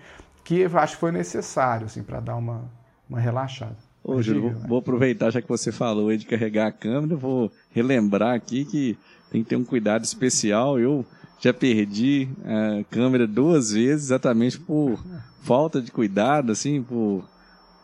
[0.43, 2.71] que eu acho que foi necessário assim, para dar uma,
[3.09, 3.77] uma relaxada.
[4.03, 4.65] Ô, Júlio, vou, né?
[4.67, 8.97] vou, aproveitar, já que você falou aí de carregar a câmera, vou relembrar aqui que
[9.31, 10.79] tem que ter um cuidado especial.
[10.79, 11.03] Eu
[11.39, 14.99] já perdi a câmera duas vezes, exatamente por
[15.41, 17.23] falta de cuidado, assim, por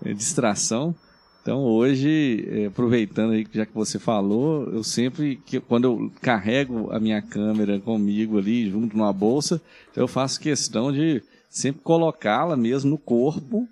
[0.04, 0.94] é, distração.
[1.41, 6.91] Então hoje, é, aproveitando aí, já que você falou, eu sempre, que, quando eu carrego
[6.91, 9.62] a minha câmera comigo ali, junto numa bolsa,
[9.96, 13.68] eu faço questão de sempre colocá-la mesmo no corpo,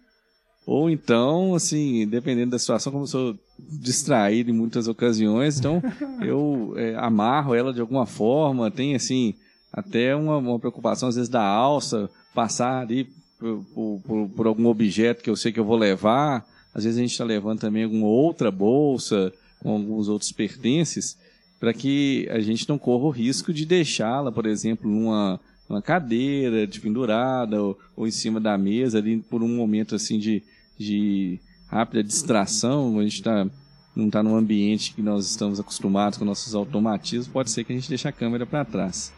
[0.66, 5.82] ou então, assim, dependendo da situação, como eu sou distraído em muitas ocasiões, então
[6.24, 9.34] eu é, amarro ela de alguma forma, tem assim,
[9.74, 13.10] até uma, uma preocupação às vezes da alça, passar ali
[13.40, 17.02] por, por, por, algum objeto que eu sei que eu vou levar, às vezes a
[17.02, 21.18] gente está levando também alguma outra bolsa, com alguns outros pertences,
[21.60, 26.68] para que a gente não corra o risco de deixá-la, por exemplo, numa, numa cadeira
[26.68, 30.44] de pendurada ou, ou, em cima da mesa ali por um momento assim de,
[30.78, 33.48] de rápida distração, a gente tá,
[33.96, 37.76] não está num ambiente que nós estamos acostumados com nossos automatismos, pode ser que a
[37.76, 39.12] gente deixe a câmera para trás.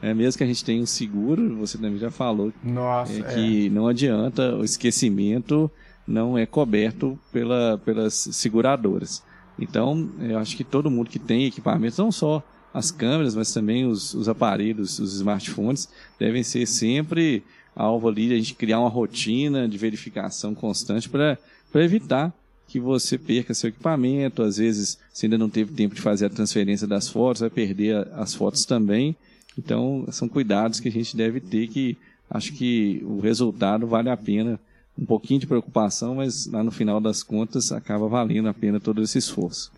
[0.00, 3.66] É, mesmo que a gente tenha um seguro, você também já falou Nossa, é, que
[3.66, 3.70] é.
[3.70, 5.70] não adianta, o esquecimento
[6.06, 9.22] não é coberto pela, pelas seguradoras.
[9.58, 13.86] Então, eu acho que todo mundo que tem equipamentos, não só as câmeras, mas também
[13.86, 17.42] os, os aparelhos, os smartphones, devem ser sempre
[17.74, 21.38] alvo ali de a gente criar uma rotina de verificação constante para
[21.70, 22.32] para evitar
[22.66, 24.42] que você perca seu equipamento.
[24.42, 28.08] Às vezes, se ainda não teve tempo de fazer a transferência das fotos, vai perder
[28.12, 29.16] as fotos também.
[29.58, 31.98] Então, são cuidados que a gente deve ter que
[32.30, 34.60] acho que o resultado vale a pena.
[34.96, 39.02] Um pouquinho de preocupação, mas lá no final das contas acaba valendo a pena todo
[39.02, 39.72] esse esforço.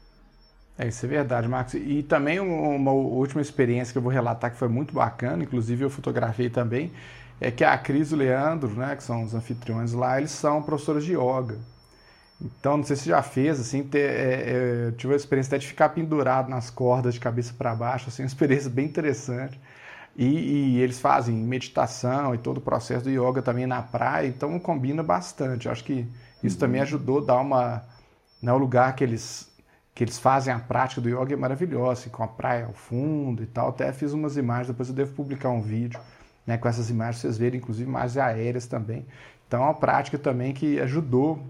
[0.78, 1.74] É, isso é verdade, Marcos.
[1.74, 5.90] E também uma última experiência que eu vou relatar que foi muito bacana, inclusive eu
[5.90, 6.90] fotografei também,
[7.38, 10.62] é que a Cris e o Leandro, né, que são os anfitriões lá, eles são
[10.62, 11.58] professores de yoga.
[12.40, 15.66] Então, não sei se já fez, assim, ter, é, é, tive a experiência até de
[15.66, 19.60] ficar pendurado nas cordas de cabeça para baixo, assim, uma experiência bem interessante.
[20.16, 24.58] E, e, eles fazem meditação e todo o processo do yoga também na praia, então
[24.58, 25.66] combina bastante.
[25.66, 26.06] Eu acho que
[26.42, 26.60] isso uhum.
[26.60, 27.82] também ajudou a dar uma.
[28.42, 29.50] Né, o lugar que eles,
[29.94, 33.42] que eles fazem a prática do yoga é maravilhoso, assim, com a praia ao fundo
[33.42, 33.68] e tal.
[33.68, 36.00] Até fiz umas imagens, depois eu devo publicar um vídeo
[36.46, 39.06] né, com essas imagens, vocês verem, inclusive imagens aéreas também.
[39.46, 41.40] Então é uma prática também que ajudou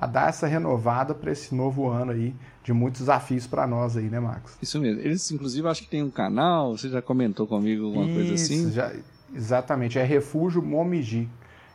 [0.00, 2.34] a dar essa renovada para esse novo ano aí
[2.64, 4.56] de muitos desafios para nós aí, né, Marcos?
[4.62, 5.02] Isso mesmo.
[5.02, 8.72] Eles, inclusive, acho que tem um canal, você já comentou comigo alguma Isso, coisa assim?
[8.72, 8.92] Já,
[9.34, 11.28] exatamente, é Refúgio Momiji.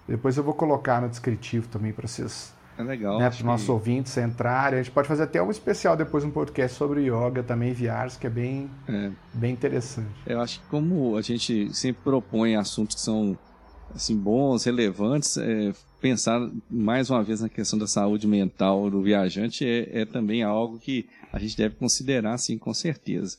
[0.07, 2.51] Depois eu vou colocar no descritivo também para vocês.
[2.79, 3.19] É legal.
[3.19, 3.71] Né, para os nossos que...
[3.71, 4.79] ouvintes entrarem.
[4.79, 8.25] A gente pode fazer até um especial depois, um podcast sobre yoga também, viagens, que
[8.25, 9.11] é bem, é.
[9.35, 10.09] bem interessante.
[10.25, 13.38] Eu acho que como a gente sempre propõe assuntos que são
[13.93, 19.65] assim, bons, relevantes, é, pensar mais uma vez na questão da saúde mental do viajante
[19.65, 23.37] é, é também algo que a gente deve considerar, sim, com certeza.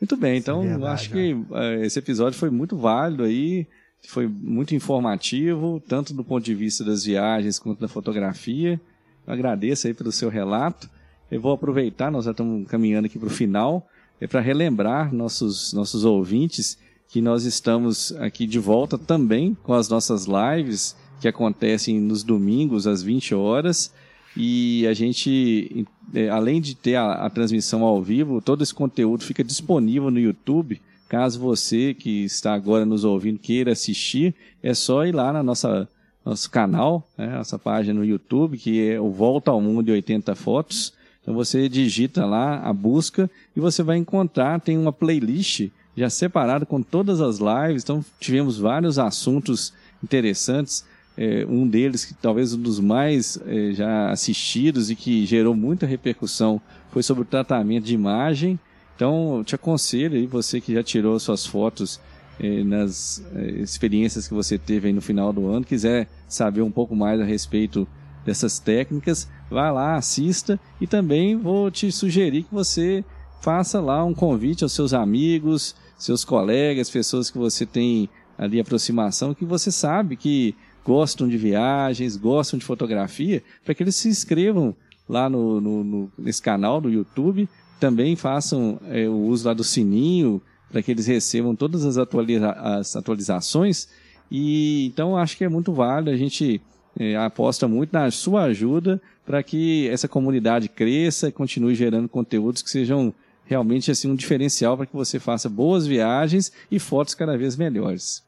[0.00, 3.66] Muito bem, então é verdade, acho que é, esse episódio foi muito válido aí,
[4.06, 8.80] foi muito informativo, tanto do ponto de vista das viagens quanto da fotografia.
[9.26, 10.88] Eu agradeço aí pelo seu relato.
[11.30, 13.88] Eu vou aproveitar, nós já estamos caminhando aqui para o final,
[14.20, 19.88] é para relembrar nossos, nossos ouvintes que nós estamos aqui de volta também com as
[19.88, 23.92] nossas lives que acontecem nos domingos às 20 horas.
[24.36, 29.24] E a gente, é, além de ter a, a transmissão ao vivo, todo esse conteúdo
[29.24, 30.80] fica disponível no YouTube.
[31.08, 35.88] Caso você que está agora nos ouvindo queira assistir, é só ir lá na nossa
[36.24, 40.34] nosso canal, né, nossa página no YouTube, que é o Volta ao Mundo de 80
[40.34, 40.92] Fotos.
[41.22, 46.66] Então você digita lá a busca e você vai encontrar, tem uma playlist já separado
[46.66, 47.82] com todas as lives.
[47.82, 50.84] Então tivemos vários assuntos interessantes.
[51.18, 55.86] É, um deles, que talvez um dos mais é, já assistidos e que gerou muita
[55.86, 58.58] repercussão, foi sobre o tratamento de imagem.
[58.94, 62.00] Então, eu te aconselho aí, você que já tirou suas fotos
[62.38, 66.94] é, nas é, experiências que você teve no final do ano, quiser saber um pouco
[66.94, 67.88] mais a respeito
[68.24, 73.04] dessas técnicas, vá lá, assista e também vou te sugerir que você
[73.40, 79.34] faça lá um convite aos seus amigos, seus colegas, pessoas que você tem ali aproximação,
[79.34, 80.54] que você sabe que
[80.84, 84.74] gostam de viagens, gostam de fotografia, para que eles se inscrevam
[85.08, 87.48] lá no, no, no, nesse canal do YouTube,
[87.80, 90.40] também façam é, o uso lá do sininho,
[90.70, 93.88] para que eles recebam todas as, atualiza as atualizações.
[94.30, 96.60] E então acho que é muito válido, a gente
[96.98, 102.62] é, aposta muito na sua ajuda para que essa comunidade cresça e continue gerando conteúdos
[102.62, 103.12] que sejam
[103.46, 108.26] realmente assim um diferencial para que você faça boas viagens e fotos cada vez melhores.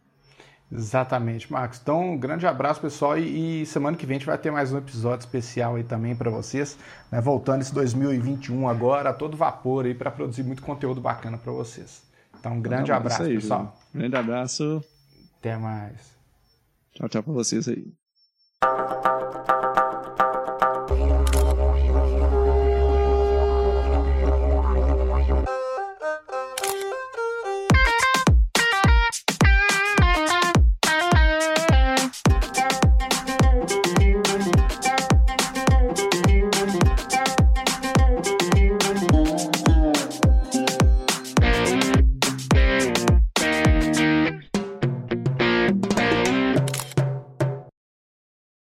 [0.71, 1.81] Exatamente, Marcos.
[1.83, 3.19] Então, um grande abraço, pessoal.
[3.19, 6.14] E, e, semana que vem a gente vai ter mais um episódio especial aí também
[6.14, 6.77] para vocês.
[7.11, 7.21] Né?
[7.21, 12.03] Voltando esse 2021 agora, a todo vapor aí para produzir muito conteúdo bacana para vocês.
[12.39, 13.61] Então, um grande abraço, aí, pessoal.
[13.61, 13.73] João.
[13.95, 14.85] Grande abraço.
[15.41, 16.14] Até mais.
[16.93, 17.87] Tchau, tchau pra vocês aí.